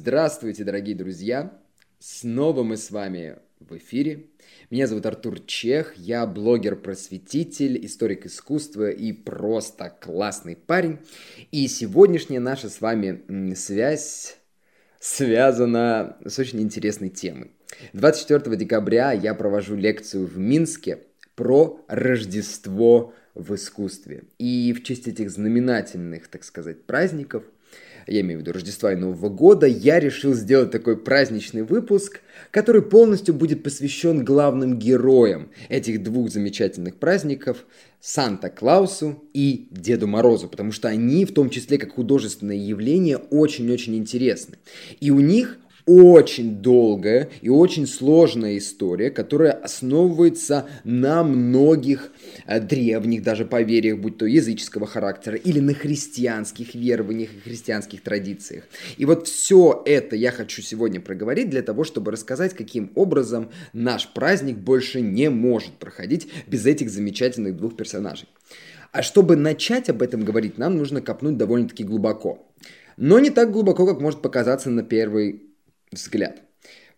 [0.00, 1.52] Здравствуйте, дорогие друзья!
[1.98, 4.26] Снова мы с вами в эфире.
[4.70, 11.00] Меня зовут Артур Чех, я блогер-просветитель, историк искусства и просто классный парень.
[11.50, 14.36] И сегодняшняя наша с вами связь
[15.00, 17.50] связана с очень интересной темой.
[17.92, 21.00] 24 декабря я провожу лекцию в Минске
[21.34, 24.22] про Рождество в искусстве.
[24.38, 27.42] И в честь этих знаменательных, так сказать, праздников–
[28.08, 32.82] я имею в виду Рождества и Нового года, я решил сделать такой праздничный выпуск, который
[32.82, 37.64] полностью будет посвящен главным героям этих двух замечательных праздников–
[38.00, 44.56] Санта-Клаусу и Деду Морозу, потому что они, в том числе как художественное явление, очень-очень интересны.
[45.00, 45.58] И у них
[45.88, 52.12] очень долгая и очень сложная история, которая основывается на многих
[52.46, 58.64] э, древних даже поверьях, будь то языческого характера или на христианских верованиях и христианских традициях.
[58.98, 64.12] И вот все это я хочу сегодня проговорить для того, чтобы рассказать, каким образом наш
[64.12, 68.28] праздник больше не может проходить без этих замечательных двух персонажей.
[68.92, 72.46] А чтобы начать об этом говорить, нам нужно копнуть довольно-таки глубоко.
[72.98, 75.47] Но не так глубоко, как может показаться на первый
[75.92, 76.42] взгляд.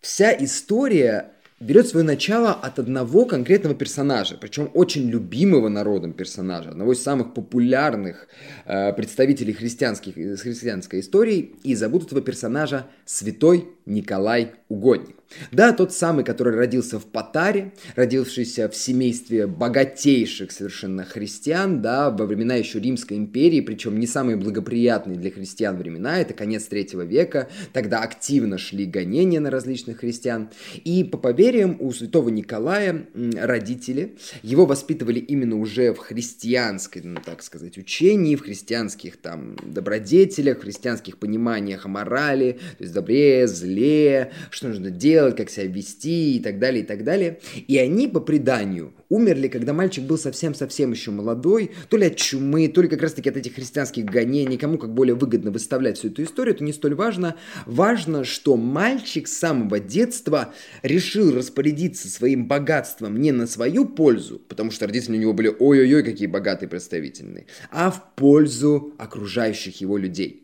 [0.01, 6.93] Вся история берет свое начало от одного конкретного персонажа, причем очень любимого народом персонажа, одного
[6.93, 8.27] из самых популярных
[8.65, 15.20] э, представителей христианских, христианской истории, и зовут этого персонажа Святой Николай Угодник.
[15.51, 22.25] Да, тот самый, который родился в Патаре, родившийся в семействе богатейших совершенно христиан, да, во
[22.25, 27.49] времена еще Римской империи, причем не самые благоприятные для христиан времена, это конец третьего века,
[27.73, 30.49] тогда активно шли гонения на различных христиан.
[30.83, 37.43] И по поверьям у святого Николая родители его воспитывали именно уже в христианской, ну, так
[37.43, 44.31] сказать, учении, в христианских там добродетелях, в христианских пониманиях о морали, то есть добре, зле,
[44.49, 47.39] что нужно делать, делать, как себя вести и так далее, и так далее.
[47.67, 52.67] И они, по преданию, умерли, когда мальчик был совсем-совсем еще молодой, то ли от чумы,
[52.67, 56.23] то ли как раз-таки от этих христианских гонений, кому как более выгодно выставлять всю эту
[56.23, 57.35] историю, это не столь важно.
[57.65, 64.71] Важно, что мальчик с самого детства решил распорядиться своим богатством не на свою пользу, потому
[64.71, 70.40] что родители у него были ой-ой-ой, какие богатые представительные, а в пользу окружающих его людей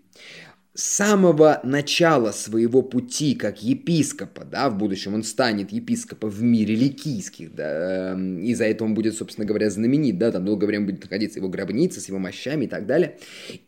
[0.78, 6.76] с самого начала своего пути как епископа, да, в будущем он станет епископом в мире
[6.76, 10.86] ликийских, да, эм, и за это он будет, собственно говоря, знаменит, да, там долгое время
[10.86, 13.18] будет находиться его гробница с его мощами и так далее.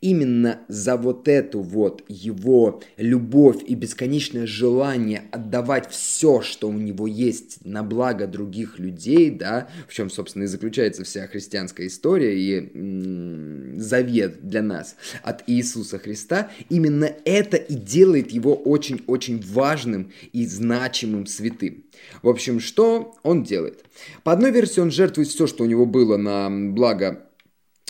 [0.02, 7.08] Именно за вот эту вот его любовь и бесконечное желание отдавать все, что у него
[7.08, 12.70] есть на благо других людей, да, в чем, собственно, и заключается вся христианская история и
[12.78, 20.12] м- завет для нас от Иисуса Христа, именно именно это и делает его очень-очень важным
[20.34, 21.84] и значимым святым.
[22.22, 23.86] В общем, что он делает?
[24.24, 27.29] По одной версии он жертвует все, что у него было на благо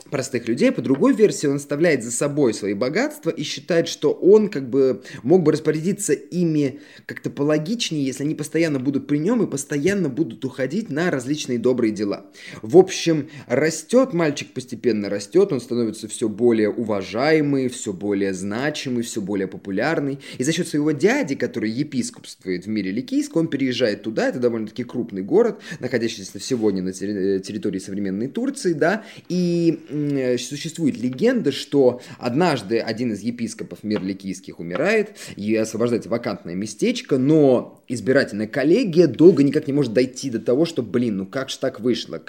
[0.09, 0.71] простых людей.
[0.71, 5.01] По другой версии, он оставляет за собой свои богатства и считает, что он как бы
[5.23, 10.43] мог бы распорядиться ими как-то пологичнее, если они постоянно будут при нем и постоянно будут
[10.45, 12.25] уходить на различные добрые дела.
[12.61, 19.21] В общем, растет мальчик постепенно растет, он становится все более уважаемый, все более значимый, все
[19.21, 20.19] более популярный.
[20.37, 24.83] И за счет своего дяди, который епископствует в мире Ликийск, он переезжает туда, это довольно-таки
[24.83, 29.98] крупный город, находящийся сегодня на территории современной Турции, да, и Э,
[30.37, 38.47] существует легенда, что однажды один из епископов Мирликийских умирает и освобождается вакантное местечко, но избирательная
[38.47, 42.21] коллегия долго никак не может дойти до того, что, блин, ну как же так вышло,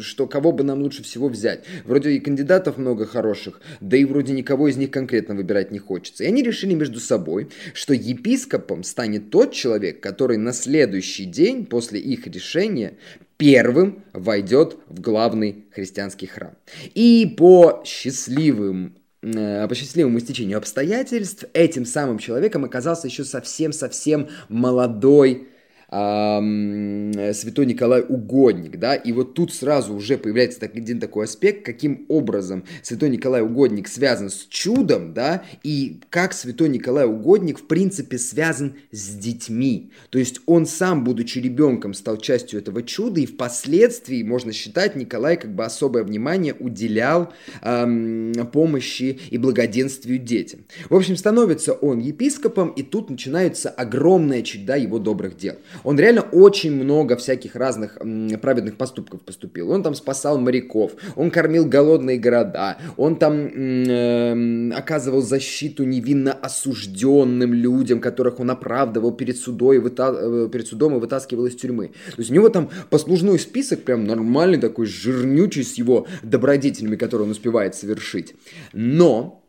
[0.00, 1.64] что кого бы нам лучше всего взять?
[1.84, 6.24] Вроде и кандидатов много хороших, да и вроде никого из них конкретно выбирать не хочется.
[6.24, 12.00] И они решили между собой, что епископом станет тот человек, который на следующий день после
[12.00, 12.98] их решения
[13.40, 16.52] первым войдет в главный христианский храм.
[16.94, 25.48] И по счастливым э, по счастливому истечению обстоятельств этим самым человеком оказался еще совсем-совсем молодой
[25.90, 32.06] святой Николай Угодник, да, и вот тут сразу уже появляется так, один такой аспект, каким
[32.08, 38.18] образом святой Николай Угодник связан с чудом, да, и как святой Николай Угодник в принципе
[38.18, 44.22] связан с детьми, то есть он сам, будучи ребенком, стал частью этого чуда, и впоследствии,
[44.22, 47.32] можно считать, Николай как бы особое внимание уделял
[47.62, 50.60] эм, помощи и благоденствию детям.
[50.88, 55.56] В общем, становится он епископом, и тут начинается огромная чуда его добрых дел.
[55.84, 57.98] Он реально очень много всяких разных
[58.40, 59.70] праведных поступков поступил.
[59.70, 67.52] Он там спасал моряков, он кормил голодные города, он там э, оказывал защиту невинно осужденным
[67.52, 70.14] людям, которых он оправдывал перед, судой, выта...
[70.16, 71.88] Э, перед судом и вытаскивал из тюрьмы.
[71.88, 77.26] То есть у него там послужной список прям нормальный такой, жирнючий с его добродетелями, которые
[77.26, 78.34] он успевает совершить.
[78.72, 79.42] Но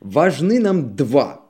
[0.00, 1.43] важны нам два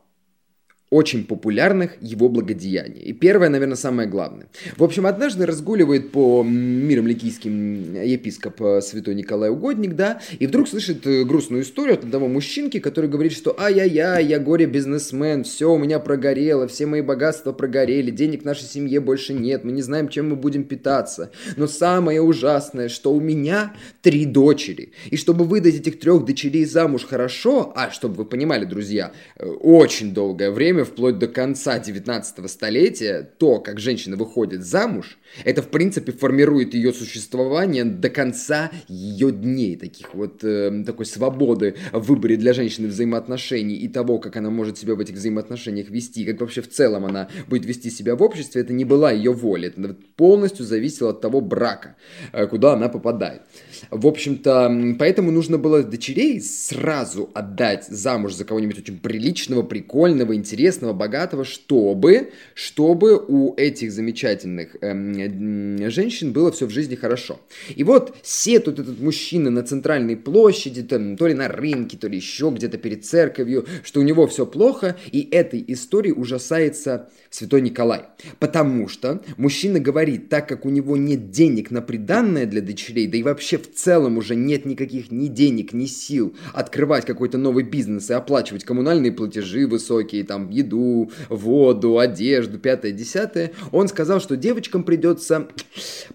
[0.90, 3.00] очень популярных его благодеяний.
[3.00, 4.46] И первое, наверное, самое главное.
[4.76, 10.68] В общем, однажды разгуливает по мирам ликийским епископ э, святой Николай Угодник, да, и вдруг
[10.68, 15.78] слышит э, грустную историю от одного мужчинки, который говорит, что ай-яй-яй, я горе-бизнесмен, все у
[15.78, 20.30] меня прогорело, все мои богатства прогорели, денег нашей семье больше нет, мы не знаем, чем
[20.30, 21.32] мы будем питаться.
[21.56, 24.92] Но самое ужасное, что у меня три дочери.
[25.10, 30.12] И чтобы выдать этих трех дочерей замуж хорошо, а чтобы вы понимали, друзья, э, очень
[30.14, 36.10] долгое время вплоть до конца 19 столетия, то, как женщина выходит замуж, это, в принципе,
[36.12, 42.52] формирует ее существование до конца ее дней, таких вот, э, такой свободы в выборе для
[42.52, 46.68] женщины взаимоотношений и того, как она может себя в этих взаимоотношениях вести, как вообще в
[46.68, 51.10] целом она будет вести себя в обществе, это не была ее воля, это полностью зависело
[51.10, 51.96] от того брака,
[52.32, 53.42] э, куда она попадает.
[53.90, 60.63] В общем-то, поэтому нужно было дочерей сразу отдать замуж за кого-нибудь очень приличного, прикольного, интересного,
[60.72, 67.40] богатого, чтобы, чтобы у этих замечательных э, женщин было все в жизни хорошо.
[67.74, 72.16] И вот сетует этот мужчина на центральной площади, там, то ли на рынке, то ли
[72.16, 78.02] еще где-то перед церковью, что у него все плохо, и этой истории ужасается святой Николай.
[78.38, 83.18] Потому что мужчина говорит, так как у него нет денег на приданное для дочерей, да
[83.18, 88.10] и вообще в целом уже нет никаких ни денег, ни сил открывать какой-то новый бизнес
[88.10, 94.84] и оплачивать коммунальные платежи высокие, там, еду, воду, одежду, пятое, десятое, он сказал, что девочкам
[94.84, 95.48] придется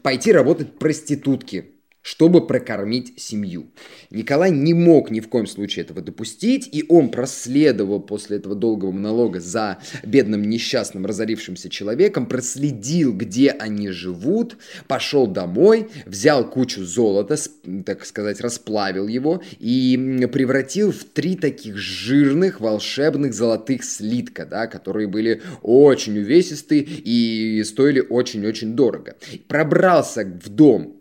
[0.02, 1.79] пойти работать проститутки
[2.10, 3.68] чтобы прокормить семью.
[4.10, 8.92] Николай не мог ни в коем случае этого допустить, и он проследовал после этого долгого
[8.92, 14.58] монолога за бедным несчастным разорившимся человеком, проследил, где они живут,
[14.88, 17.38] пошел домой, взял кучу золота,
[17.86, 25.06] так сказать, расплавил его и превратил в три таких жирных волшебных золотых слитка, да, которые
[25.06, 29.16] были очень увесистые и стоили очень-очень дорого.
[29.48, 30.99] Пробрался в дом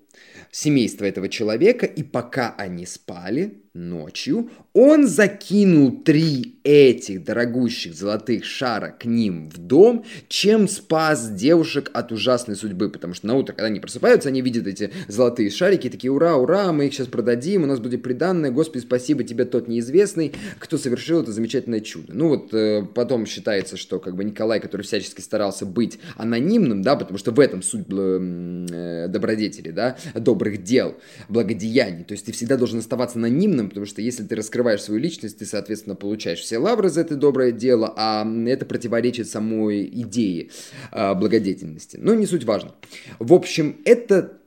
[0.50, 4.50] семейства этого человека, и пока они спали, ночью,
[4.80, 12.12] он закинул три этих дорогущих золотых шара к ним в дом, чем спас девушек от
[12.12, 16.12] ужасной судьбы, потому что на утро, когда они просыпаются, они видят эти золотые шарики, такие,
[16.12, 20.34] ура, ура, мы их сейчас продадим, у нас будет приданное, Господи, спасибо тебе, тот неизвестный,
[20.58, 22.12] кто совершил это замечательное чудо.
[22.12, 26.96] Ну вот э, потом считается, что как бы Николай, который всячески старался быть анонимным, да,
[26.96, 30.96] потому что в этом суть э, добродетели, да, добрых дел,
[31.30, 35.38] благодеяний, то есть ты всегда должен оставаться анонимным, потому что если ты раскрываешь свою личность,
[35.38, 40.50] ты, соответственно, получаешь все лавры за это доброе дело, а это противоречит самой идее
[40.92, 41.96] э, благодетельности.
[41.96, 42.74] Но не суть важно.
[43.18, 44.38] В общем, это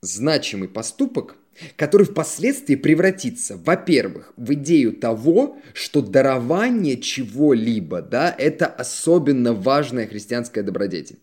[0.00, 1.36] значимый поступок,
[1.76, 10.62] который впоследствии превратится, во-первых, в идею того, что дарование чего-либо, да, это особенно важная христианская
[10.62, 11.18] добродетель.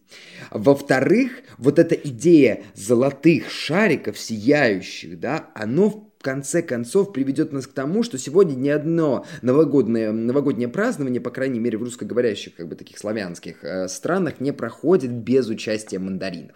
[0.52, 8.02] Во-вторых, вот эта идея золотых шариков, сияющих, да, оно конце концов приведет нас к тому,
[8.02, 12.98] что сегодня ни одно новогоднее, новогоднее празднование, по крайней мере в русскоговорящих, как бы таких
[12.98, 16.56] славянских э, странах, не проходит без участия мандаринов.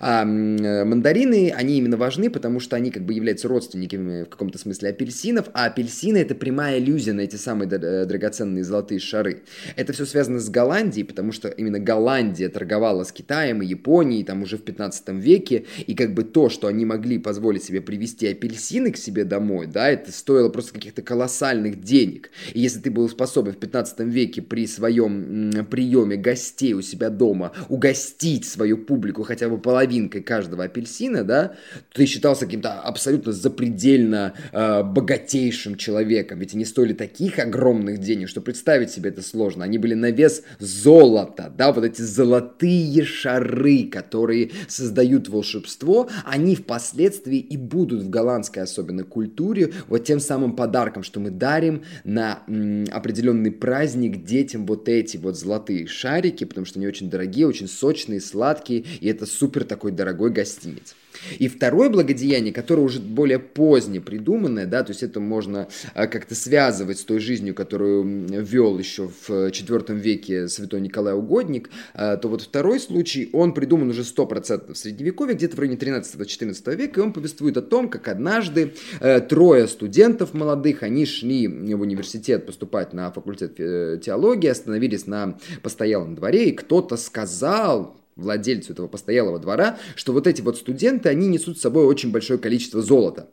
[0.00, 4.58] А, э, мандарины, они именно важны, потому что они как бы являются родственниками в каком-то
[4.58, 9.44] смысле апельсинов, а апельсины это прямая иллюзия на эти самые э, драгоценные золотые шары.
[9.76, 14.42] Это все связано с Голландией, потому что именно Голландия торговала с Китаем и Японией там
[14.42, 18.92] уже в 15 веке, и как бы то, что они могли позволить себе привезти апельсины
[18.92, 22.30] к себе домой, да, это стоило просто каких-то колоссальных денег.
[22.52, 27.52] И если ты был способен в 15 веке при своем приеме гостей у себя дома
[27.68, 31.54] угостить свою публику хотя бы половинкой каждого апельсина, да,
[31.90, 36.38] то ты считался каким-то абсолютно запредельно э, богатейшим человеком.
[36.38, 39.64] Ведь они стоили таких огромных денег, что представить себе это сложно.
[39.64, 47.38] Они были на вес золота, да, вот эти золотые шары, которые создают волшебство, они впоследствии
[47.38, 52.42] и будут в голландской особенно определенной культуре, вот тем самым подарком, что мы дарим на
[52.48, 57.68] м, определенный праздник детям вот эти вот золотые шарики, потому что они очень дорогие, очень
[57.68, 60.94] сочные, сладкие, и это супер такой дорогой гостиниц.
[61.38, 66.34] И второе благодеяние, которое уже более позднее придуманное, да, то есть это можно а, как-то
[66.34, 72.28] связывать с той жизнью, которую вел еще в IV веке святой Николай Угодник, а, то
[72.28, 77.02] вот второй случай, он придуман уже 100% в Средневековье, где-то в районе 13-14 века, и
[77.02, 78.85] он повествует о том, как однажды э,
[79.28, 86.14] трое студентов молодых, они шли в университет поступать на факультет э, теологии, остановились на постоялом
[86.14, 91.58] дворе, и кто-то сказал, владельцу этого постоялого двора, что вот эти вот студенты, они несут
[91.58, 93.28] с собой очень большое количество золота.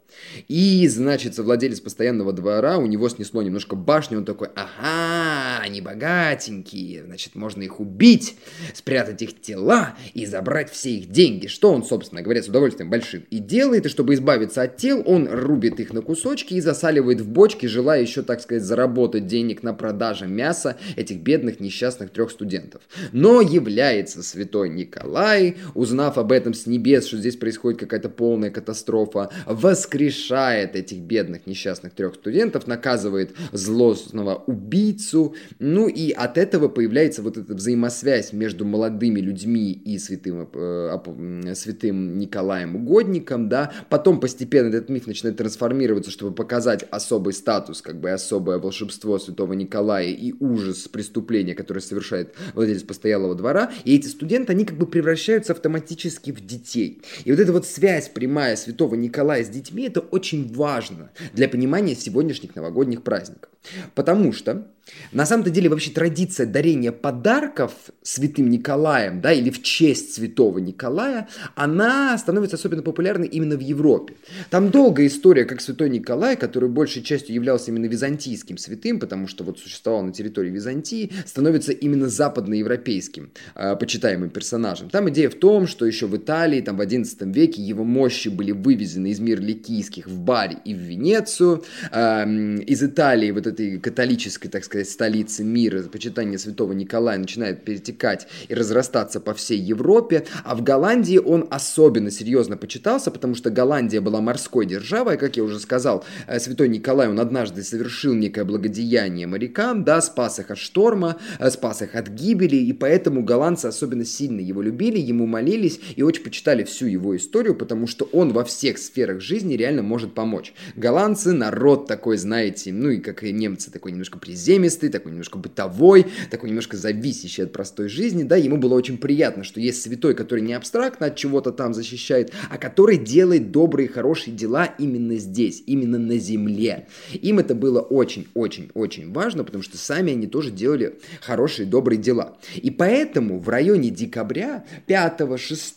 [0.48, 7.06] И, значит, владелец постоянного двора, у него снесло немножко башню, он такой, ага, они богатенькие,
[7.06, 8.36] значит, можно их убить,
[8.74, 11.48] спрятать их тела и забрать все их деньги.
[11.48, 15.28] Что он, собственно говоря, с удовольствием большим и делает, и чтобы избавиться от тел, он
[15.30, 19.74] рубит их на кусочки и засаливает в бочки, желая еще, так сказать, заработать денег на
[19.74, 22.82] продаже мяса этих бедных несчастных трех студентов.
[23.14, 29.30] Но является святой Николай, узнав об этом с небес, что здесь происходит какая-то полная катастрофа,
[29.46, 37.38] воскрешает этих бедных несчастных трех студентов, наказывает злостного убийцу, ну и от этого появляется вот
[37.38, 44.90] эта взаимосвязь между молодыми людьми и святым, э, святым Николаем Угодником, да, потом постепенно этот
[44.90, 50.88] миф начинает трансформироваться, чтобы показать особый статус, как бы особое волшебство святого Николая и ужас
[50.88, 56.32] преступления, которое совершает владелец постоялого двора, и эти студенты, они они как бы превращаются автоматически
[56.32, 57.02] в детей.
[57.26, 61.96] И вот эта вот связь прямая святого Николая с детьми, это очень важно для понимания
[61.96, 63.50] сегодняшних новогодних праздников.
[63.94, 64.68] Потому что
[65.12, 67.72] на самом-то деле вообще традиция дарения подарков
[68.02, 74.16] святым Николаем, да, или в честь святого Николая, она становится особенно популярной именно в Европе.
[74.50, 79.44] Там долгая история, как святой Николай, который большей частью являлся именно византийским святым, потому что
[79.44, 84.90] вот существовал на территории Византии, становится именно западноевропейским э, почитаемым персонажем.
[84.90, 88.52] Там идея в том, что еще в Италии, там в XI веке его мощи были
[88.52, 91.64] вывезены из мира ликийских в Барь и в Венецию.
[91.92, 97.64] Э, из Италии вот этой католической, так сказать, сказать, столицы мира, почитание святого Николая начинает
[97.64, 103.52] перетекать и разрастаться по всей Европе, а в Голландии он особенно серьезно почитался, потому что
[103.52, 108.46] Голландия была морской державой, как я уже сказал, э, святой Николай, он однажды совершил некое
[108.46, 113.68] благодеяние морякам, да, спас их от шторма, э, спас их от гибели, и поэтому голландцы
[113.68, 118.34] особенно сильно его любили, ему молились и очень почитали всю его историю, потому что он
[118.34, 120.54] во всех сферах жизни реально может помочь.
[120.76, 125.38] Голландцы народ такой, знаете, ну и как и немцы, такой немножко приземистый, приземистый, такой немножко
[125.38, 130.16] бытовой, такой немножко зависящий от простой жизни, да, ему было очень приятно, что есть святой,
[130.16, 135.64] который не абстрактно от чего-то там защищает, а который делает добрые, хорошие дела именно здесь,
[135.66, 136.88] именно на земле.
[137.14, 142.38] Им это было очень-очень-очень важно, потому что сами они тоже делали хорошие, добрые дела.
[142.56, 145.74] И поэтому в районе декабря 5, 6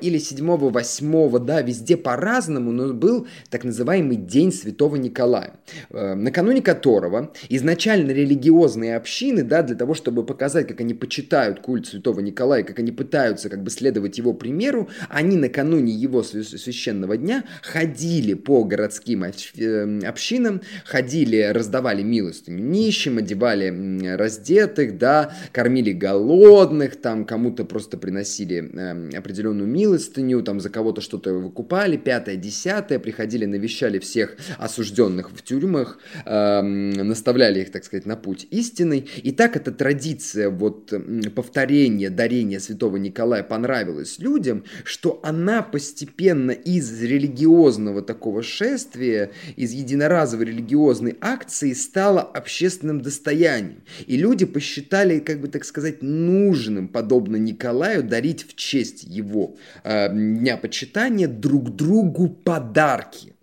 [0.00, 5.54] или 7, 8, да, везде по-разному, но был так называемый День Святого Николая,
[5.90, 11.86] э, накануне которого изначально религиозные общины, да, для того, чтобы показать, как они почитают культ
[11.86, 17.44] святого Николая, как они пытаются как бы следовать его примеру, они накануне его священного дня
[17.62, 27.24] ходили по городским э, общинам, ходили, раздавали милостыню нищим, одевали раздетых, да, кормили голодных, там
[27.24, 33.98] кому-то просто приносили э, определенную милостыню, там за кого-то что-то выкупали, пятое, десятое, приходили, навещали
[33.98, 39.08] всех осужденных в тюрьмах, э, наставляли их, так сказать, на путь истинный.
[39.22, 40.92] И так эта традиция вот
[41.34, 50.46] повторения, дарения святого Николая понравилась людям, что она постепенно из религиозного такого шествия, из единоразовой
[50.46, 53.82] религиозной акции стала общественным достоянием.
[54.06, 60.08] И люди посчитали, как бы так сказать, нужным, подобно Николаю, дарить в честь его э,
[60.12, 63.34] дня почитания друг другу подарки.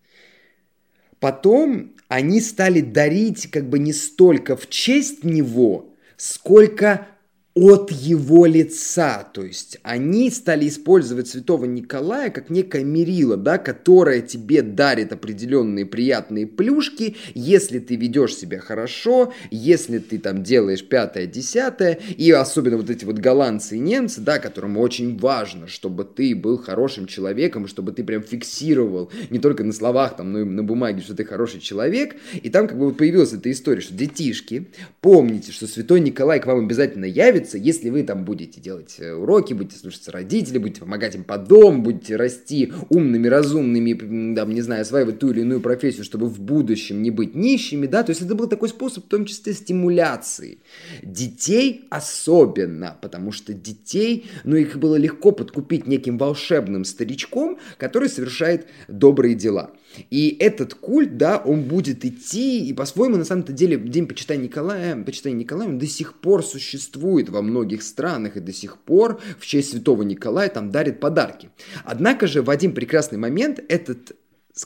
[1.19, 7.07] Потом они стали дарить как бы не столько в честь него, сколько
[7.55, 9.27] от его лица.
[9.31, 15.85] То есть они стали использовать святого Николая как некое мерило, да, которое тебе дарит определенные
[15.85, 22.77] приятные плюшки, если ты ведешь себя хорошо, если ты там делаешь пятое, десятое, и особенно
[22.77, 27.67] вот эти вот голландцы и немцы, да, которым очень важно, чтобы ты был хорошим человеком,
[27.67, 31.23] чтобы ты прям фиксировал не только на словах, там, но и на бумаге, что ты
[31.23, 32.15] хороший человек.
[32.33, 34.67] И там как бы вот появилась эта история, что детишки,
[35.01, 39.13] помните, что святой Николай к вам обязательно явится, нравится, если вы там будете делать э,
[39.13, 44.61] уроки, будете слушаться родителей, будете помогать им по дому, будете расти умными, разумными, там, не
[44.61, 48.21] знаю, осваивать ту или иную профессию, чтобы в будущем не быть нищими, да, то есть
[48.21, 50.59] это был такой способ, в том числе, стимуляции.
[51.01, 58.67] Детей особенно, потому что детей, ну, их было легко подкупить неким волшебным старичком, который совершает
[58.87, 59.71] добрые дела.
[60.09, 65.01] И этот культ, да, он будет идти, и по-своему, на самом-то деле, День Почитания Николая,
[65.03, 69.45] Почитания Николая, он до сих пор существует во многих странах, и до сих пор в
[69.45, 71.49] честь Святого Николая там дарят подарки.
[71.83, 74.11] Однако же в один прекрасный момент этот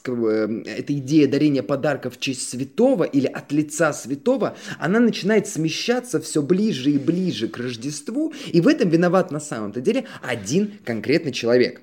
[0.06, 6.20] э, эта идея дарения подарков в честь святого или от лица святого, она начинает смещаться
[6.20, 11.32] все ближе и ближе к Рождеству, и в этом виноват на самом-то деле один конкретный
[11.32, 11.82] человек.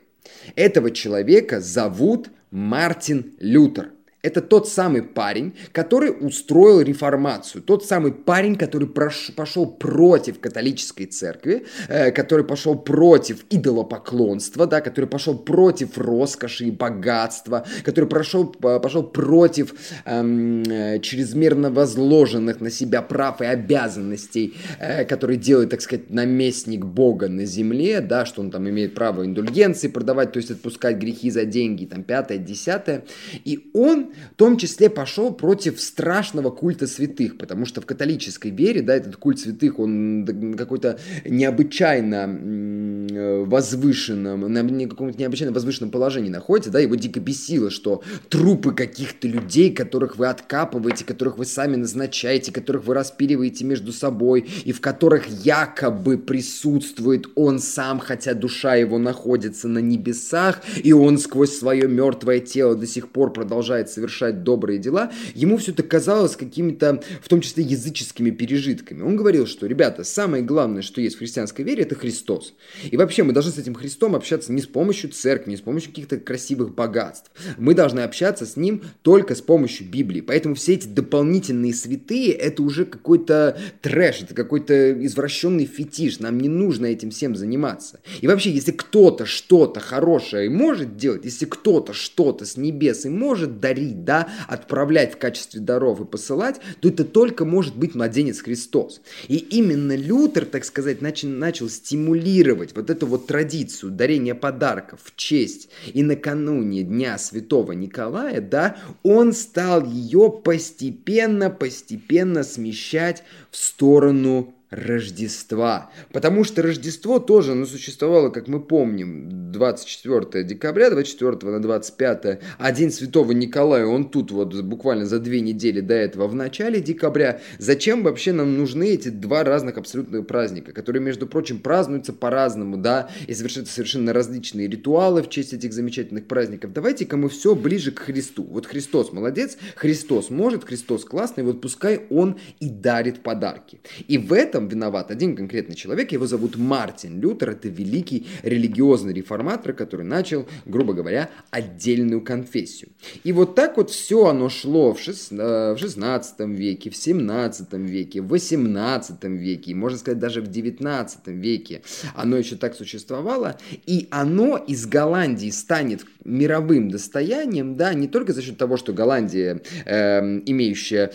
[0.57, 3.94] Этого человека зовут Мартин Лютер.
[4.25, 11.04] Это тот самый парень, который устроил реформацию, тот самый парень, который прош, пошел против католической
[11.04, 18.47] церкви, э, который пошел против идолопоклонства, да, который пошел против роскоши и богатства, который прошел,
[18.47, 19.75] пошел против
[20.07, 26.87] эм, э, чрезмерно возложенных на себя прав и обязанностей, э, которые делает, так сказать, наместник
[26.87, 31.31] Бога на земле, да, что он там имеет право индульгенции продавать, то есть отпускать грехи
[31.31, 33.04] за деньги, там, пятое, десятое.
[33.45, 38.83] И он в том числе пошел против страшного культа святых, потому что в католической вере,
[38.83, 46.71] да, этот культ святых, он какой-то необычайно э, возвышенном, на каком-то необычайно возвышенном положении находится,
[46.71, 52.52] да, его дико бесило, что трупы каких-то людей, которых вы откапываете, которых вы сами назначаете,
[52.52, 58.99] которых вы распиливаете между собой, и в которых якобы присутствует он сам, хотя душа его
[58.99, 64.42] находится на небесах, и он сквозь свое мертвое тело до сих пор продолжает совершать совершать
[64.42, 69.02] добрые дела, ему все это казалось какими-то, в том числе языческими пережитками.
[69.02, 72.54] Он говорил, что, ребята, самое главное, что есть в христианской вере, это Христос.
[72.90, 75.90] И вообще мы должны с этим Христом общаться не с помощью церкви, не с помощью
[75.90, 77.30] каких-то красивых богатств.
[77.56, 80.20] Мы должны общаться с Ним только с помощью Библии.
[80.20, 86.18] Поэтому все эти дополнительные святые, это уже какой-то трэш, это какой-то извращенный фетиш.
[86.20, 88.00] Нам не нужно этим всем заниматься.
[88.20, 93.61] И вообще, если кто-то что-то хорошее может делать, если кто-то что-то с небес и может
[93.61, 98.41] дарить, просить, да, отправлять в качестве даров и посылать, то это только может быть младенец
[98.41, 99.01] Христос.
[99.29, 105.17] И именно Лютер, так сказать, начал, начал стимулировать вот эту вот традицию дарения подарков в
[105.17, 114.54] честь и накануне Дня Святого Николая, да, он стал ее постепенно, постепенно смещать в сторону
[114.75, 115.91] Рождества.
[116.13, 122.73] Потому что Рождество тоже, оно существовало, как мы помним, 24 декабря, 24 на 25, а
[122.73, 127.41] День Святого Николая, он тут вот буквально за две недели до этого, в начале декабря.
[127.58, 133.08] Зачем вообще нам нужны эти два разных абсолютно праздника, которые, между прочим, празднуются по-разному, да,
[133.26, 136.73] и совершаются совершенно различные ритуалы в честь этих замечательных праздников.
[136.73, 138.45] Давайте-ка мы все ближе к Христу.
[138.45, 143.80] Вот Христос молодец, Христос может, Христос классный, вот пускай Он и дарит подарки.
[144.08, 149.13] И в этом этом виноват один конкретный человек, его зовут Мартин Лютер, это великий религиозный
[149.13, 152.91] реформатор, который начал, грубо говоря, отдельную конфессию.
[153.25, 155.33] И вот так вот все оно шло в, шест...
[155.33, 161.27] Э, в 16 веке, в 17 веке, в 18 веке, можно сказать даже в 19
[161.29, 161.83] веке
[162.15, 168.43] оно еще так существовало, и оно из Голландии станет мировым достоянием, да, не только за
[168.43, 171.11] счет того, что Голландия, э, имеющая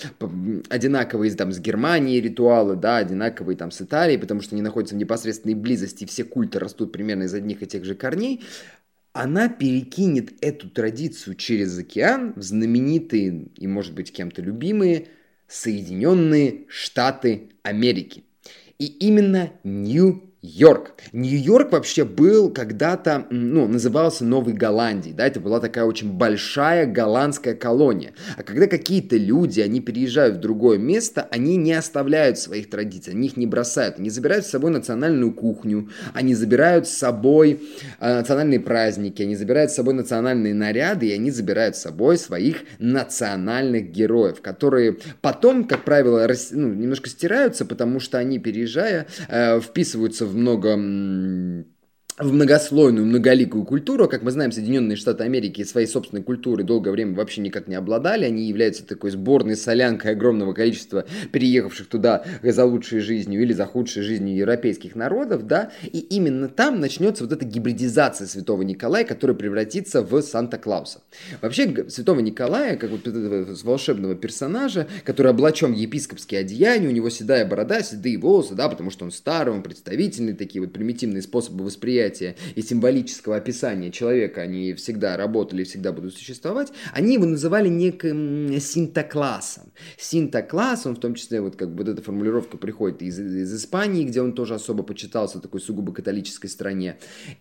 [0.70, 4.96] одинаковые там с Германией ритуалы, да, одинаковые одинаковые там с Италией, потому что они находятся
[4.96, 8.44] в непосредственной близости, все культы растут примерно из одних и тех же корней,
[9.13, 15.08] она перекинет эту традицию через океан в знаменитые и, может быть, кем-то любимые
[15.48, 18.24] Соединенные Штаты Америки.
[18.78, 20.93] И именно Нью Йорк.
[21.12, 27.56] Нью-Йорк вообще был когда-то, ну, назывался Новой Голландией, да, это была такая очень большая голландская
[27.56, 28.13] колония.
[28.38, 33.28] А когда какие-то люди, они переезжают в другое место, они не оставляют своих традиций, они
[33.28, 37.62] их не бросают, они забирают с собой национальную кухню, они забирают с собой
[37.99, 42.63] э, национальные праздники, они забирают с собой национальные наряды, и они забирают с собой своих
[42.80, 49.60] национальных героев, которые потом, как правило, рас, ну, немножко стираются, потому что они, переезжая, э,
[49.60, 50.78] вписываются много
[52.19, 54.10] в многослойную, многоликую культуру.
[54.10, 58.25] Как мы знаем, Соединенные Штаты Америки своей собственной культурой долгое время вообще никак не обладали.
[58.25, 64.03] Они являются такой сборной солянкой огромного количества переехавших туда за лучшей жизнью или за худшей
[64.03, 70.01] жизнью европейских народов, да, и именно там начнется вот эта гибридизация Святого Николая, которая превратится
[70.01, 70.99] в Санта-Клауса.
[71.41, 77.10] Вообще, Святого Николая, как вот этого волшебного персонажа, который облачен в епископские одеяния, у него
[77.10, 81.63] седая борода, седые волосы, да, потому что он старый, он представительный, такие вот примитивные способы
[81.63, 87.69] восприятия восприятия и символического описания человека, они всегда работали всегда будут существовать, они его называли
[87.69, 89.72] неким синтоклассом.
[89.98, 94.06] Синтокласс, он в том числе, вот как бы вот эта формулировка приходит из, из Испании,
[94.06, 96.98] где он тоже особо почитался, такой сугубо католической стране.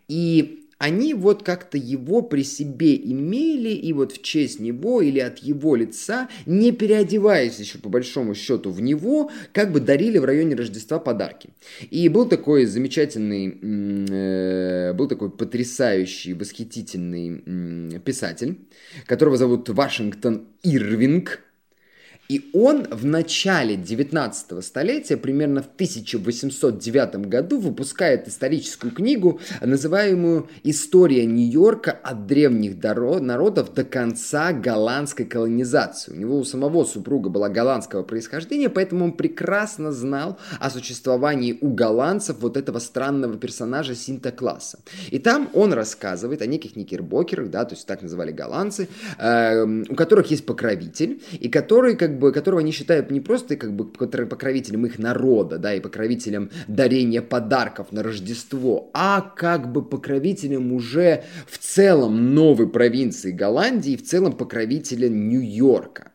[0.08, 5.38] И они вот как-то его при себе имели, и вот в честь него или от
[5.38, 10.54] его лица, не переодеваясь еще по большому счету в него, как бы дарили в районе
[10.54, 11.50] Рождества подарки.
[11.90, 13.58] И был такой замечательный,
[14.10, 18.58] э, был такой потрясающий, восхитительный э, писатель,
[19.06, 21.40] которого зовут Вашингтон Ирвинг,
[22.28, 31.24] и он в начале 19 столетия, примерно в 1809 году, выпускает историческую книгу, называемую «История
[31.24, 36.12] Нью-Йорка от древних народов до конца голландской колонизации».
[36.12, 41.70] У него у самого супруга была голландского происхождения, поэтому он прекрасно знал о существовании у
[41.70, 44.80] голландцев вот этого странного персонажа Синта-класса.
[45.10, 48.88] И там он рассказывает о неких никербокерах, да, то есть так называли голландцы,
[49.18, 53.86] э, у которых есть покровитель, и который бы, которого они считают не просто как бы
[53.86, 61.24] покровителем их народа, да, и покровителем дарения подарков на Рождество, а как бы покровителем уже
[61.46, 66.12] в целом новой провинции Голландии, в целом покровителем Нью-Йорка.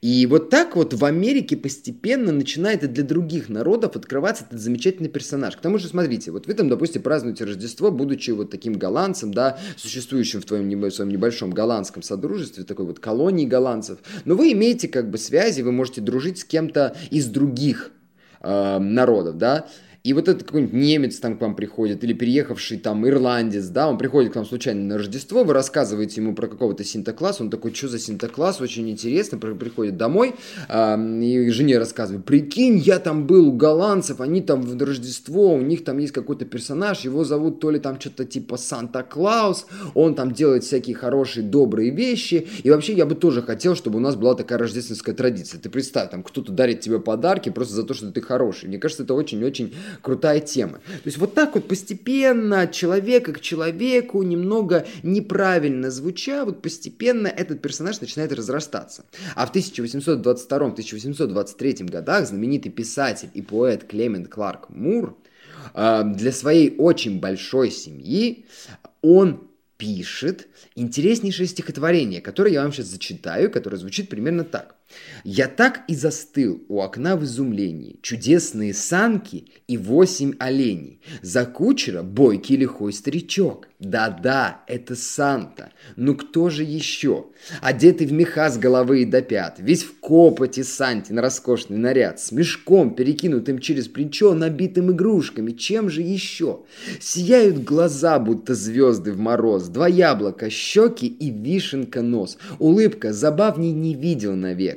[0.00, 5.08] И вот так вот в Америке постепенно начинает и для других народов открываться этот замечательный
[5.08, 5.56] персонаж.
[5.56, 9.58] К тому же, смотрите, вот вы там, допустим, празднуете Рождество, будучи вот таким голландцем, да,
[9.76, 15.10] существующим в твоем, своем небольшом голландском содружестве, такой вот колонии голландцев, но вы имеете как
[15.10, 17.90] бы связи, вы можете дружить с кем-то из других
[18.40, 19.66] э, народов, да,
[20.06, 23.98] и вот этот какой-нибудь немец там к вам приходит, или переехавший там ирландец, да, он
[23.98, 27.88] приходит к вам случайно на Рождество, вы рассказываете ему про какого-то синтокласс, он такой, что
[27.88, 30.36] за синтокласс, очень интересно, приходит домой,
[30.68, 35.60] э, и жене рассказывает, прикинь, я там был у голландцев, они там в Рождество, у
[35.60, 40.32] них там есть какой-то персонаж, его зовут то ли там что-то типа Санта-Клаус, он там
[40.32, 44.36] делает всякие хорошие, добрые вещи, и вообще я бы тоже хотел, чтобы у нас была
[44.36, 45.60] такая рождественская традиция.
[45.60, 48.68] Ты представь, там кто-то дарит тебе подарки просто за то, что ты хороший.
[48.68, 50.80] Мне кажется, это очень-очень крутая тема.
[50.86, 57.28] То есть вот так вот постепенно от человека к человеку, немного неправильно звуча, вот постепенно
[57.28, 59.04] этот персонаж начинает разрастаться.
[59.34, 65.16] А в 1822-1823 годах знаменитый писатель и поэт Клемент Кларк Мур
[65.74, 68.46] э, для своей очень большой семьи
[69.02, 74.75] он пишет интереснейшее стихотворение, которое я вам сейчас зачитаю, которое звучит примерно так.
[75.24, 77.98] Я так и застыл у окна в изумлении.
[78.02, 81.00] Чудесные санки и восемь оленей.
[81.22, 83.68] За кучера бойкий лихой старичок.
[83.78, 85.70] Да-да, это Санта.
[85.96, 87.26] Ну кто же еще?
[87.60, 89.56] Одетый в меха с головы и до пят.
[89.58, 92.18] Весь в копоти Сантин роскошный наряд.
[92.18, 95.52] С мешком, перекинутым через плечо, набитым игрушками.
[95.52, 96.60] Чем же еще?
[97.00, 99.68] Сияют глаза, будто звезды в мороз.
[99.68, 102.38] Два яблока, щеки и вишенка нос.
[102.58, 104.75] Улыбка забавней не видел навек.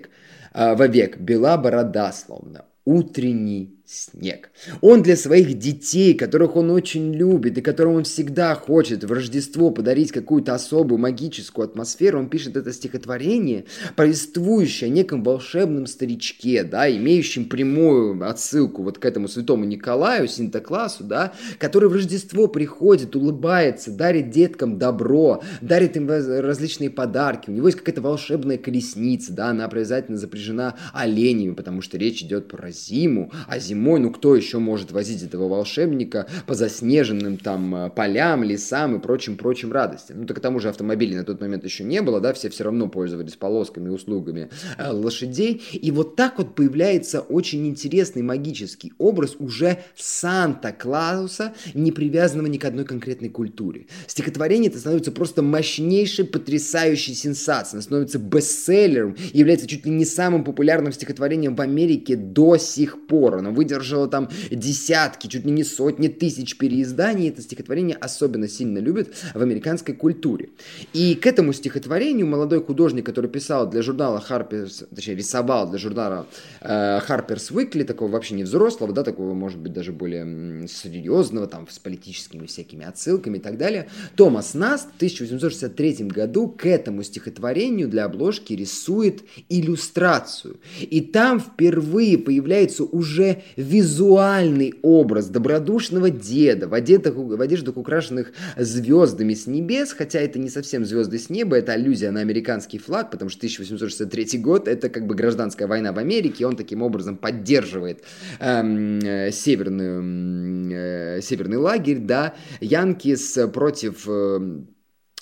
[0.51, 2.65] А, вовек бела борода словно.
[2.85, 4.51] Утренний снег.
[4.81, 9.71] Он для своих детей, которых он очень любит и которым он всегда хочет в Рождество
[9.71, 16.89] подарить какую-то особую магическую атмосферу, он пишет это стихотворение, повествующее о неком волшебном старичке, да,
[16.89, 23.89] имеющем прямую отсылку вот к этому святому Николаю, Синтоклассу, да, который в Рождество приходит, улыбается,
[23.91, 27.49] дарит деткам добро, дарит им различные подарки.
[27.49, 32.47] У него есть какая-то волшебная колесница, да, она обязательно запряжена оленями, потому что речь идет
[32.47, 37.75] про зиму, а зима зимой, ну кто еще может возить этого волшебника по заснеженным там
[37.75, 40.19] э, полям, лесам и прочим-прочим радостям.
[40.19, 42.65] Ну так к тому же автомобилей на тот момент еще не было, да, все все
[42.65, 45.61] равно пользовались полосками, услугами э, лошадей.
[45.71, 52.65] И вот так вот появляется очень интересный магический образ уже Санта-Клауса, не привязанного ни к
[52.65, 53.87] одной конкретной культуре.
[54.07, 60.43] Стихотворение это становится просто мощнейшей, потрясающей сенсацией, оно становится бестселлером, является чуть ли не самым
[60.43, 63.35] популярным стихотворением в Америке до сих пор.
[63.35, 67.29] Оно выйдет выдержало там десятки, чуть ли не сотни тысяч переизданий.
[67.29, 70.49] Это стихотворение особенно сильно любят в американской культуре.
[70.93, 76.25] И к этому стихотворению молодой художник, который писал для журнала Harper's, точнее, рисовал для журнала
[76.61, 81.67] э, Harper's Weekly, такого вообще не взрослого, да, такого, может быть, даже более серьезного, там,
[81.69, 87.87] с политическими всякими отсылками и так далее, Томас Наст в 1863 году к этому стихотворению
[87.87, 90.57] для обложки рисует иллюстрацию.
[90.81, 99.33] И там впервые появляется уже визуальный образ добродушного деда в, одетых, в одеждах, украшенных звездами
[99.33, 103.29] с небес, хотя это не совсем звезды с неба, это аллюзия на американский флаг, потому
[103.29, 108.03] что 1863 год это как бы гражданская война в Америке, и он таким образом поддерживает
[108.39, 114.39] эм, э, северную, э, северный лагерь, да, Янкис против э,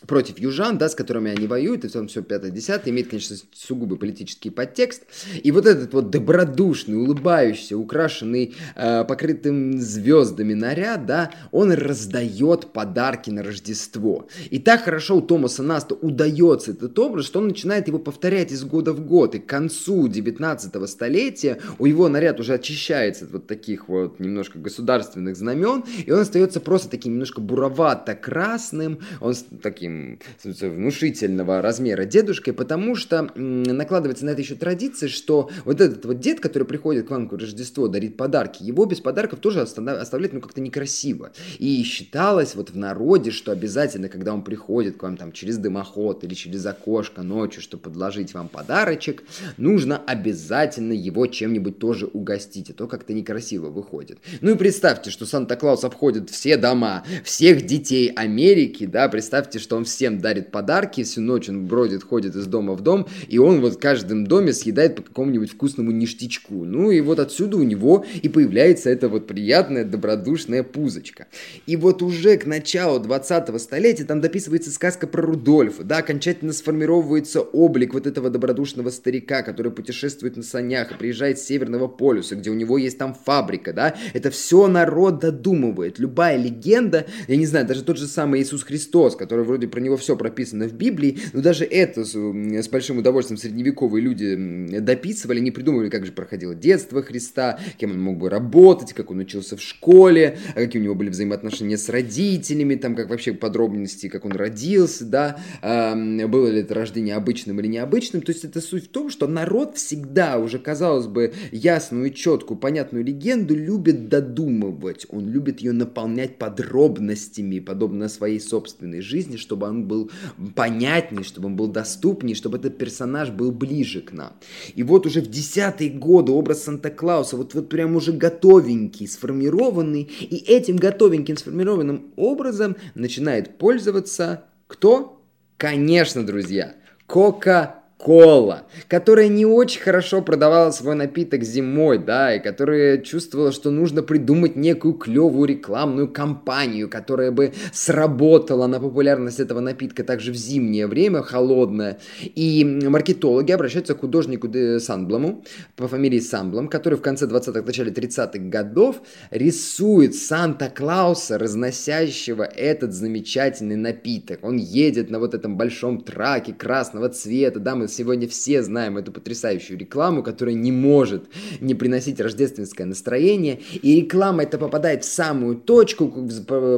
[0.06, 3.98] против южан, да, с которыми они воюют, и в том все 5-10, имеет, конечно, сугубый
[3.98, 5.04] политический подтекст.
[5.42, 13.32] И вот этот вот добродушный, улыбающийся, украшенный, э, покрытым звездами наряд, да, он раздает подарки
[13.32, 14.28] на Рождество.
[14.52, 18.64] И так хорошо у Томаса Наста удается этот образ, что он начинает его повторять из
[18.64, 19.34] года в год.
[19.34, 24.60] И к концу 19 столетия у его наряд уже очищается от вот таких вот немножко
[24.60, 32.54] государственных знамен, и он остается просто таким немножко буровато-красным, он таким таким внушительного размера дедушкой,
[32.54, 37.12] потому что накладывается на это еще традиция, что вот этот вот дед, который приходит к
[37.12, 41.32] вам к Рождеству, дарит подарки, его без подарков тоже оставлять ну как-то некрасиво.
[41.60, 46.24] И считалось вот в народе, что обязательно, когда он приходит к вам там через дымоход
[46.24, 49.24] или через окошко ночью, чтобы подложить вам подарочек,
[49.58, 54.20] нужно обязательно его чем-нибудь тоже угостить, а то как-то некрасиво выходит.
[54.42, 59.86] Ну и представьте, что Санта-Клаус обходит все дома, всех детей Америки, да, представьте, что он
[59.86, 63.76] всем дарит подарки, всю ночь он бродит, ходит из дома в дом, и он вот
[63.76, 66.66] в каждом доме съедает по какому-нибудь вкусному ништячку.
[66.66, 71.28] Ну и вот отсюда у него и появляется эта вот приятная, добродушная пузочка.
[71.66, 77.42] И вот уже к началу 20-го столетия там дописывается сказка про Рудольфа, да, окончательно сформировывается
[77.42, 82.50] облик вот этого добродушного старика, который путешествует на санях и приезжает с Северного полюса, где
[82.50, 86.00] у него есть там фабрика, да, это все народ додумывает.
[86.00, 89.80] Любая легенда, я не знаю, даже тот же самый Иисус Христос, который вроде вроде про
[89.82, 95.40] него все прописано в Библии, но даже это с, с большим удовольствием средневековые люди дописывали,
[95.40, 99.58] не придумывали, как же проходило детство Христа, кем он мог бы работать, как он учился
[99.58, 104.26] в школе, а какие у него были взаимоотношения с родителями, там, как вообще подробности, как
[104.26, 108.22] он родился, да, э, было ли это рождение обычным или необычным.
[108.22, 113.04] То есть это суть в том, что народ всегда уже, казалось бы, ясную, четкую, понятную
[113.04, 120.12] легенду любит додумывать, он любит ее наполнять подробностями, подобно своей собственной жизни, чтобы он был
[120.56, 124.34] понятнее, чтобы он был доступнее, чтобы этот персонаж был ближе к нам.
[124.76, 130.38] И вот уже в десятые годы образ Санта-Клауса вот, вот прям уже готовенький, сформированный, и
[130.48, 135.22] этим готовеньким сформированным образом начинает пользоваться кто?
[135.58, 136.76] Конечно, друзья,
[137.08, 143.72] Кока кола, которая не очень хорошо продавала свой напиток зимой, да, и которая чувствовала, что
[143.72, 150.36] нужно придумать некую клевую рекламную кампанию, которая бы сработала на популярность этого напитка также в
[150.36, 151.98] зимнее время, холодное.
[152.22, 154.48] И маркетологи обращаются к художнику
[154.80, 155.44] Санблому
[155.76, 163.76] по фамилии Санблом, который в конце 20-х, начале 30-х годов рисует Санта-Клауса, разносящего этот замечательный
[163.76, 164.44] напиток.
[164.44, 169.78] Он едет на вот этом большом траке красного цвета, да, сегодня все знаем эту потрясающую
[169.78, 171.26] рекламу, которая не может
[171.60, 173.60] не приносить рождественское настроение.
[173.82, 176.08] И реклама это попадает в самую точку,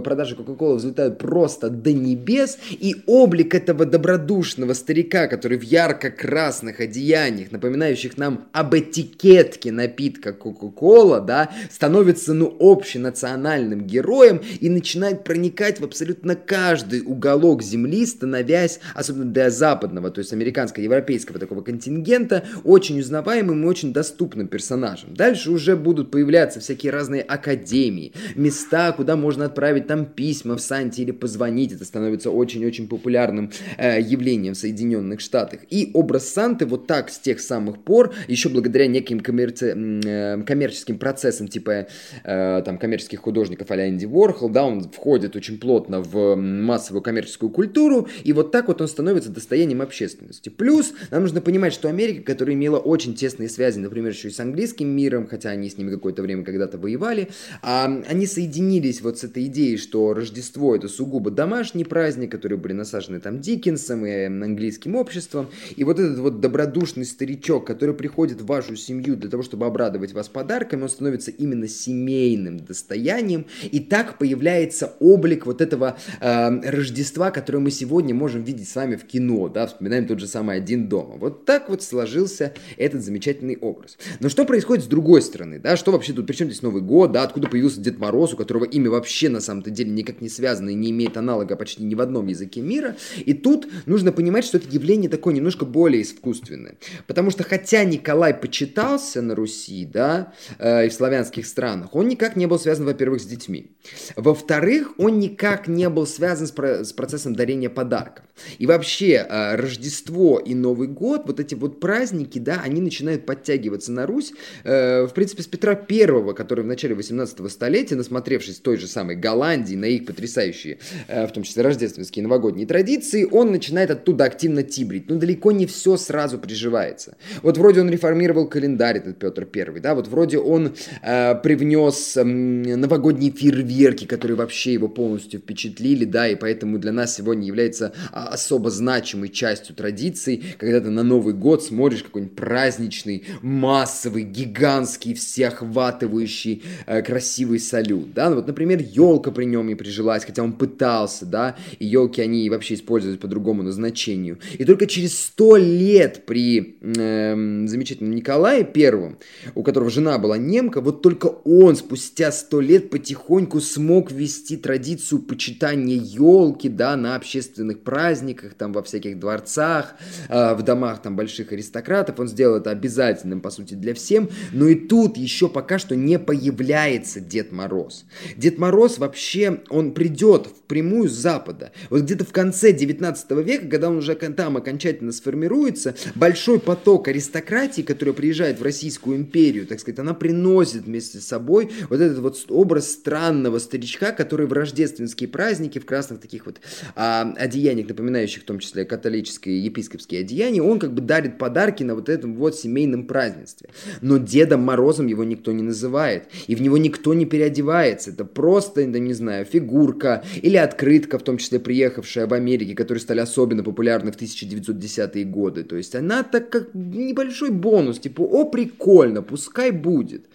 [0.03, 2.57] продажи Кока-Колы взлетают просто до небес.
[2.71, 11.21] И облик этого добродушного старика, который в ярко-красных одеяниях, напоминающих нам об этикетке напитка Кока-Кола,
[11.21, 19.25] да, становится, ну, общенациональным героем и начинает проникать в абсолютно каждый уголок земли, становясь, особенно
[19.25, 25.13] для западного, то есть американского, европейского такого контингента, очень узнаваемым и очень доступным персонажем.
[25.13, 31.01] Дальше уже будут появляться всякие разные академии, места, куда можно отправить там письма в Санте
[31.01, 31.71] или позвонить.
[31.71, 35.61] Это становится очень-очень популярным э, явлением в Соединенных Штатах.
[35.69, 39.73] И образ Санты вот так с тех самых пор, еще благодаря неким коммерци...
[40.05, 41.87] э, коммерческим процессам, типа
[42.23, 47.49] э, там коммерческих художников а-ля Энди Уорхол, да, он входит очень плотно в массовую коммерческую
[47.49, 50.49] культуру, и вот так вот он становится достоянием общественности.
[50.49, 54.39] Плюс Нам нужно понимать, что Америка, которая имела очень тесные связи, например, еще и с
[54.39, 57.29] английским миром, хотя они с ними какое-то время когда-то воевали,
[57.61, 62.73] а, они соединились вот с этой идеей, что Рождество это сугубо домашний праздник, которые были
[62.73, 68.45] насажены там Диккенсом и английским обществом, и вот этот вот добродушный старичок, который приходит в
[68.45, 74.17] вашу семью для того, чтобы обрадовать вас подарками, он становится именно семейным достоянием, и так
[74.17, 79.49] появляется облик вот этого э, Рождества, которое мы сегодня можем видеть с вами в кино,
[79.49, 81.15] да, вспоминаем тот же самый «Один дома».
[81.17, 83.97] Вот так вот сложился этот замечательный образ.
[84.19, 87.23] Но что происходит с другой стороны, да, что вообще тут, причем здесь Новый год, да,
[87.23, 90.75] откуда появился Дед Мороз, у которого имя вообще на самом-то деле никак не связано и
[90.75, 94.67] не имеет аналога почти ни в одном языке мира, и тут нужно понимать, что это
[94.69, 96.75] явление такое немножко более искусственное,
[97.07, 102.35] потому что хотя Николай почитался на Руси, да, э, и в славянских странах, он никак
[102.35, 103.71] не был связан, во-первых, с детьми,
[104.15, 108.25] во-вторых, он никак не был связан с, про- с процессом дарения подарков,
[108.57, 113.91] и вообще э, Рождество и Новый год, вот эти вот праздники, да, они начинают подтягиваться
[113.91, 118.77] на Русь, э, в принципе, с Петра Первого, который в начале 18 столетия, насмотревшись той
[118.77, 123.91] же самой Голландии на их потрясающие, э, в том числе рождественские новогодние традиции, он начинает
[123.91, 125.09] оттуда активно тибрить.
[125.09, 127.17] Но далеко не все сразу приживается.
[127.41, 132.23] Вот вроде он реформировал календарь, этот Петр Первый, да, вот вроде он э, привнес э,
[132.23, 138.29] новогодние фейерверки, которые вообще его полностью впечатлили, да, и поэтому для нас сегодня является а,
[138.29, 146.63] особо значимой частью традиций, когда ты на Новый год смотришь какой-нибудь праздничный, массовый, гигантский, всеохватывающий,
[146.85, 151.25] э, красивый салют, да, ну, вот, например, елка при нем и прижилась, хотя он пытался,
[151.25, 154.39] да, и елки они вообще используют по другому назначению.
[154.57, 159.17] И только через сто лет при э, замечательном Николае Первом,
[159.55, 165.21] у которого жена была немка, вот только он спустя сто лет потихоньку смог ввести традицию
[165.21, 169.95] почитания елки, да, на общественных праздниках, там, во всяких дворцах,
[170.27, 174.67] э, в домах там больших аристократов, он сделал это обязательным, по сути, для всем, но
[174.67, 178.05] и тут еще пока что не появляется Дед Мороз.
[178.37, 181.71] Дед Мороз вообще, он придет впрямую с Запада.
[181.89, 187.81] Вот где-то в конце 19 века, когда он уже там окончательно сформируется, большой поток аристократии,
[187.81, 192.37] которая приезжает в Российскую империю, так сказать, она приносит вместе с собой вот этот вот
[192.49, 196.59] образ странного старичка, который в рождественские праздники, в красных таких вот
[196.95, 200.28] а, одеяниях, напоминающих в том числе католические епископские одеяния,
[200.61, 203.69] он как бы дарит подарки на вот этом вот семейном празднестве.
[204.01, 208.11] Но Дедом Морозом его никто не называет, и в него никто не переодевается.
[208.11, 213.01] Это просто, да не знаю, фигурка или открытка, в том числе приехавшая в Америке, которые
[213.01, 215.63] стали особенно популярны в 1910-е годы.
[215.63, 220.25] То есть она так как небольшой бонус, типа, о, прикольно, пускай будет.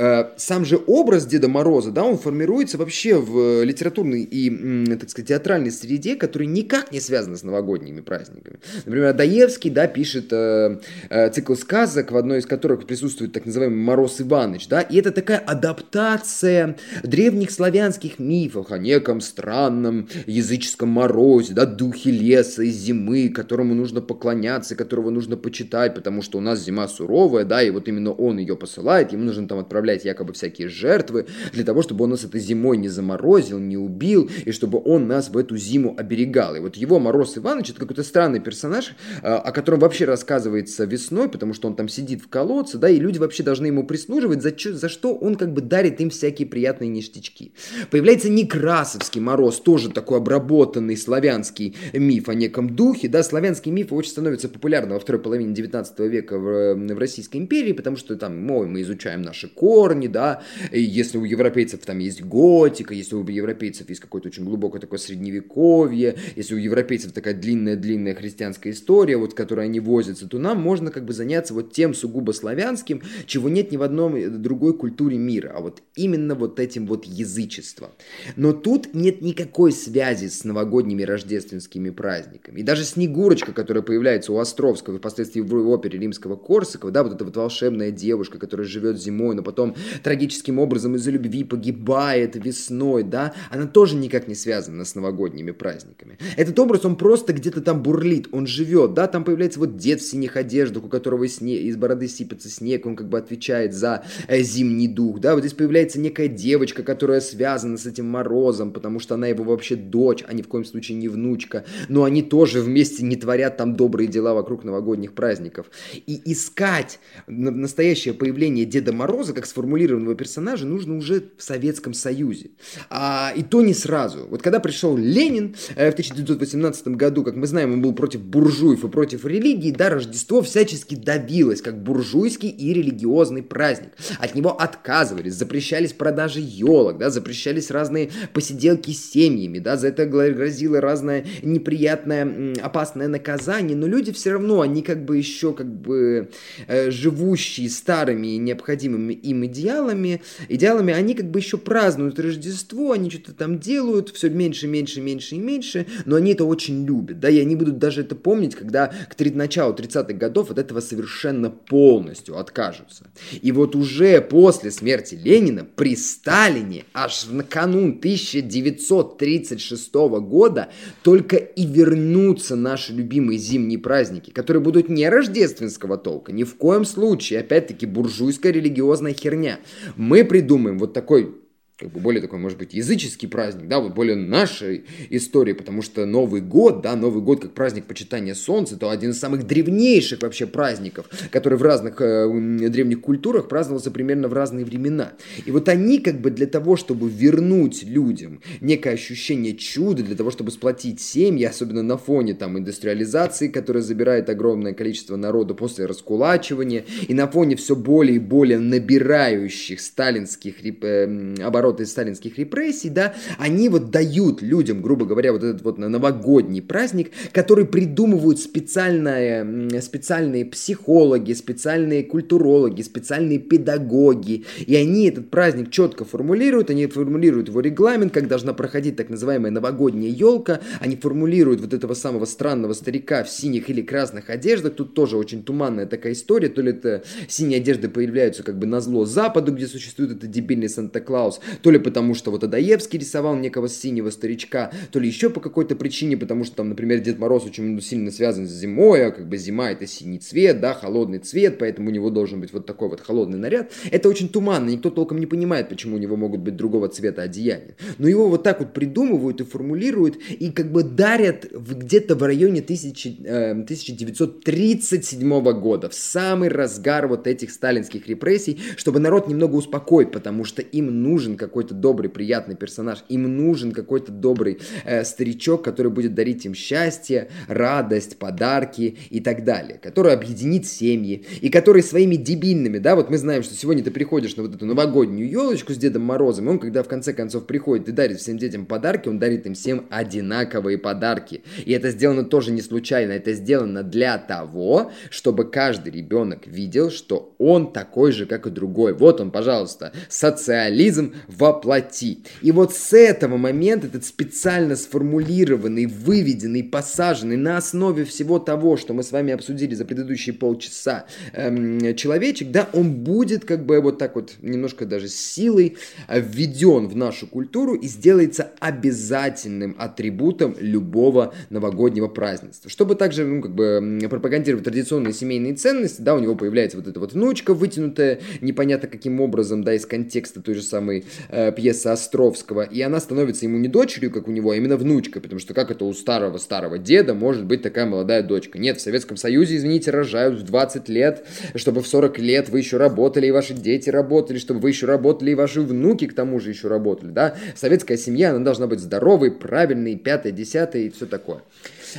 [0.00, 5.28] Э, сам же образ Деда Мороза, да, он формируется вообще в литературной и, так сказать,
[5.28, 8.60] театральной среде, которая никак не связана с новогодними праздниками.
[8.86, 13.78] Например, Доевский, да, пишет э, э, цикл сказок, в одной из которых присутствует так называемый
[13.78, 21.52] Мороз Иваныч, да, и это такая адаптация древних славянских мифов о неком странном языческом морозе,
[21.52, 26.64] да, духе леса и зимы, которому нужно поклоняться, которого нужно почитать, потому что у нас
[26.64, 30.68] зима суровая, да, и вот именно он ее посылает, ему нужно там отправлять якобы всякие
[30.68, 35.06] жертвы для того, чтобы он нас этой зимой не заморозил, не убил, и чтобы он
[35.06, 36.56] нас в эту зиму оберегал.
[36.56, 41.28] И вот его Мороз Иванович, это какой-то странный персонаж, а, о котором вообще рассказывается весной,
[41.28, 44.52] потому что он там сидит в колодце, да, и люди вообще должны ему прислуживать, за,
[44.56, 47.52] за что он как бы дарит им всякие приятные ништячки.
[47.92, 54.10] Появляется Некрасовский Мороз, тоже такой обработанный славянский миф о неком духе, да, славянский миф очень
[54.10, 58.66] становится популярным во второй половине 19 века в, в Российской империи, потому что там, мол,
[58.66, 60.42] мы изучаем наши корни, да,
[60.72, 66.16] если у европейцев там есть готика, если у европейцев есть какое-то очень глубокое такое средневековье,
[66.34, 71.04] если у европейцев такая длинная-длинная христианская история, вот, которой они возятся, то нам можно как
[71.04, 75.60] бы заняться вот тем сугубо славянским, чего нет ни в одном другой культуре мира, а
[75.60, 77.90] вот именно вот этим вот язычеством.
[78.36, 82.60] Но тут нет никакой связи с новогодними рождественскими праздниками.
[82.60, 87.26] И даже Снегурочка, которая появляется у Островского, впоследствии в опере римского Корсакова, да, вот эта
[87.26, 93.32] вот волшебная девушка, которая живет зимой, но потом трагическим образом из-за любви погибает весной, да,
[93.50, 96.18] она тоже никак не связана с новогодними праздниками.
[96.36, 100.10] Этот образ, он просто где-то там бурлит, он живет, да, там появляется вот дед в
[100.10, 104.42] синих одеждах, у которого сне, из бороды сыпется снег, он как бы отвечает за э,
[104.42, 109.14] зимний дух, да, вот здесь появляется некая девочка, которая связана с этим морозом, потому что
[109.14, 113.02] она его вообще дочь, а ни в коем случае не внучка, но они тоже вместе
[113.04, 115.70] не творят там добрые дела вокруг новогодних праздников.
[116.06, 122.50] И искать настоящее появление Деда Мороза как сформулированного персонажа нужно уже в Советском Союзе.
[122.88, 124.26] А, и то не сразу.
[124.28, 128.84] Вот когда пришел Ленин э, в 1918 году, как мы знаем, он был против буржуев
[128.84, 133.92] и против религии, да, Рождество всячески давилось, как буржуйский и религиозный праздник.
[134.18, 140.06] От него отказывались, запрещались продажи елок, да, запрещались разные посиделки с семьями, да, за это
[140.06, 146.30] грозило разное неприятное, опасное наказание, но люди все равно, они как бы еще как бы
[146.66, 153.32] э, живущие старыми необходимыми им идеалами, идеалами, они как бы еще празднуют Рождество, они что-то
[153.32, 157.38] там делают, все меньше, меньше, меньше и меньше, но они это очень любят, да, и
[157.38, 163.06] они будут даже это помнить, когда к началу 30-х годов от этого совершенно полностью откажутся.
[163.42, 170.68] И вот уже после смерти Ленина при Сталине аж в канун 1936 года
[171.02, 176.84] только и вернутся наши любимые зимние праздники, которые будут не рождественского толка, ни в коем
[176.84, 179.58] случае, опять-таки, буржуйская религиозная херня.
[179.96, 181.34] Мы придумаем вот такой
[181.80, 186.04] как бы более такой, может быть, языческий праздник, да, вот более нашей истории, потому что
[186.04, 190.46] Новый год, да, Новый год как праздник почитания Солнца, это один из самых древнейших вообще
[190.46, 192.28] праздников, который в разных э,
[192.68, 195.12] древних культурах праздновался примерно в разные времена.
[195.46, 200.30] И вот они как бы для того, чтобы вернуть людям некое ощущение чуда, для того,
[200.30, 206.84] чтобы сплотить семьи, особенно на фоне там индустриализации, которая забирает огромное количество народа после раскулачивания,
[207.08, 211.34] и на фоне все более и более набирающих сталинских э,
[211.70, 217.10] обороты сталинских репрессий, да, они вот дают людям, грубо говоря, вот этот вот новогодний праздник,
[217.32, 226.70] который придумывают специальные, специальные психологи, специальные культурологи, специальные педагоги, и они этот праздник четко формулируют,
[226.70, 231.94] они формулируют его регламент, как должна проходить так называемая новогодняя елка, они формулируют вот этого
[231.94, 236.62] самого странного старика в синих или красных одеждах, тут тоже очень туманная такая история, то
[236.62, 241.40] ли это синие одежды появляются как бы на зло Западу, где существует этот дебильный Санта-Клаус,
[241.62, 245.76] то ли потому, что вот Адаевский рисовал некого синего старичка, то ли еще по какой-то
[245.76, 249.36] причине, потому что там, например, Дед Мороз очень сильно связан с зимой, а как бы
[249.36, 253.00] зима это синий цвет, да, холодный цвет, поэтому у него должен быть вот такой вот
[253.00, 253.72] холодный наряд.
[253.90, 257.76] Это очень туманно, никто толком не понимает, почему у него могут быть другого цвета одеяния.
[257.98, 262.62] Но его вот так вот придумывают и формулируют, и как бы дарят где-то в районе
[262.62, 270.10] 1000, э, 1937 года, в самый разгар вот этих сталинских репрессий, чтобы народ немного успокоить,
[270.10, 273.04] потому что им нужен как какой-то добрый, приятный персонаж.
[273.08, 279.44] Им нужен какой-то добрый э, старичок, который будет дарить им счастье, радость, подарки и так
[279.44, 279.78] далее.
[279.82, 281.26] Который объединит семьи.
[281.40, 284.64] И который своими дебильными, да, вот мы знаем, что сегодня ты приходишь на вот эту
[284.64, 288.38] новогоднюю елочку с Дедом Морозом, и он, когда в конце концов приходит и дарит всем
[288.38, 291.42] детям подарки, он дарит им всем одинаковые подарки.
[291.64, 297.34] И это сделано тоже не случайно, это сделано для того, чтобы каждый ребенок видел, что
[297.38, 298.94] он такой же, как и другой.
[298.94, 302.20] Вот он, пожалуйста, социализм воплоти.
[302.42, 308.94] И вот с этого момента этот специально сформулированный, выведенный, посаженный на основе всего того, что
[308.94, 313.98] мы с вами обсудили за предыдущие полчаса эм, человечек, да, он будет как бы вот
[313.98, 315.76] так вот немножко даже с силой
[316.08, 322.70] э, введен в нашу культуру и сделается обязательным атрибутом любого новогоднего празднества.
[322.70, 326.98] Чтобы также, ну, как бы пропагандировать традиционные семейные ценности, да, у него появляется вот эта
[327.00, 332.62] вот внучка вытянутая, непонятно каким образом, да, из контекста той же самой э, пьеса Островского,
[332.62, 335.70] и она становится ему не дочерью, как у него, а именно внучкой, потому что как
[335.70, 338.58] это у старого-старого деда может быть такая молодая дочка?
[338.58, 342.76] Нет, в Советском Союзе, извините, рожают в 20 лет, чтобы в 40 лет вы еще
[342.76, 346.50] работали, и ваши дети работали, чтобы вы еще работали, и ваши внуки к тому же
[346.50, 347.34] еще работали, да?
[347.54, 351.42] Советская семья, она должна быть здоровой, правильной, пятая, десятая и все такое.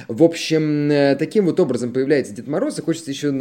[0.08, 3.32] В общем, э, таким вот образом появляется Дед Мороз, и хочется еще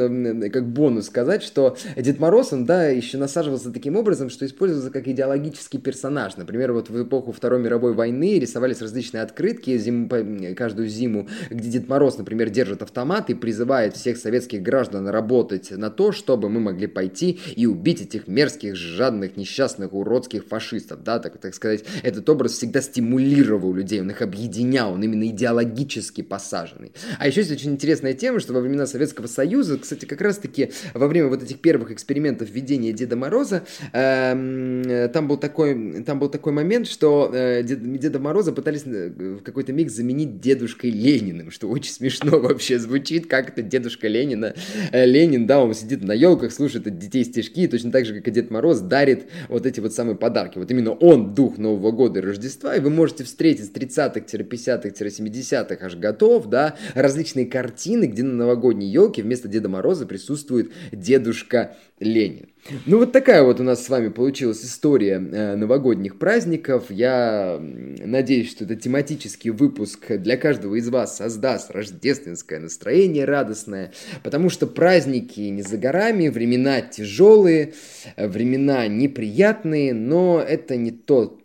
[0.51, 5.09] как бонус сказать, что Дед Мороз, он, да, еще насаживался таким образом, что использовался как
[5.09, 6.37] идеологический персонаж.
[6.37, 10.09] Например, вот в эпоху Второй мировой войны рисовались различные открытки зиму,
[10.57, 15.91] каждую зиму, где Дед Мороз, например, держит автомат и призывает всех советских граждан работать на
[15.91, 21.39] то, чтобы мы могли пойти и убить этих мерзких, жадных, несчастных, уродских фашистов, да, так,
[21.39, 21.85] так сказать.
[22.03, 26.93] Этот образ всегда стимулировал людей, он их объединял, он именно идеологически по посаженный.
[27.19, 31.07] А еще есть очень интересная тема, что во времена Советского Союза, кстати, как раз-таки во
[31.07, 36.53] время вот этих первых экспериментов введения Деда Мороза, э, там, был такой, там был такой
[36.53, 41.93] момент, что э, Деда Мороза пытались э, в какой-то миг заменить дедушкой Лениным, что очень
[41.93, 44.55] смешно вообще звучит, как это дедушка Ленина.
[44.93, 48.29] Э, Ленин, да, он сидит на елках, слушает от детей стишки, точно так же, как
[48.29, 50.59] и Дед Мороз, дарит вот эти вот самые подарки.
[50.59, 55.97] Вот именно он дух Нового года и Рождества, и вы можете встретить с 30-х-50-х-70-х аж
[55.97, 62.49] готов цветов, да, различные картины, где на новогодней елке вместо Деда Мороза присутствует Дедушка Ленин.
[62.87, 66.91] Ну вот такая вот у нас с вами получилась история э, новогодних праздников.
[66.91, 74.51] Я надеюсь, что это тематический выпуск для каждого из вас создаст рождественское настроение радостное, потому
[74.51, 77.73] что праздники не за горами, времена тяжелые,
[78.17, 81.41] э, времена неприятные, но это не тот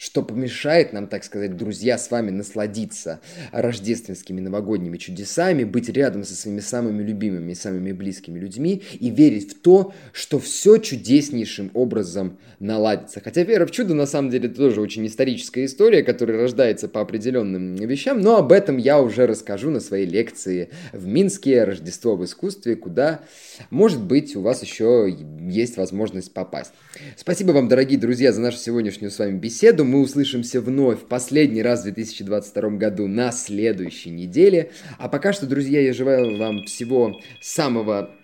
[0.00, 3.20] что помешает нам, так сказать, друзья, с вами насладиться
[3.52, 9.60] рождественскими новогодними чудесами, быть рядом со своими самыми любимыми самыми близкими людьми и верить в
[9.60, 13.20] то, что все чудеснейшим образом наладится.
[13.22, 17.76] Хотя вера в чудо, на самом деле, тоже очень историческая история, которая рождается по определенным
[17.76, 22.74] вещам, но об этом я уже расскажу на своей лекции в Минске «Рождество в искусстве»,
[22.74, 23.20] куда,
[23.68, 26.72] может быть, у вас еще есть возможность попасть.
[27.18, 31.80] Спасибо вам, дорогие друзья, за нашу сегодняшнюю с вами беседу мы услышимся вновь последний раз
[31.80, 34.70] в 2022 году на следующей неделе.
[34.98, 38.14] А пока что, друзья, я желаю вам всего самого,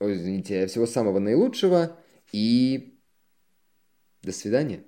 [0.00, 1.96] ой, извините, всего самого наилучшего
[2.32, 2.98] и
[4.22, 4.80] до свидания.